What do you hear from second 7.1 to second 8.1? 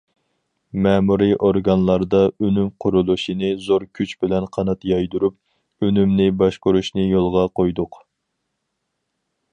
يولغا قويدۇق.